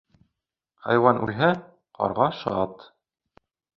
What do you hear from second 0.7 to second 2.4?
Хайуан үлһә, ҡарға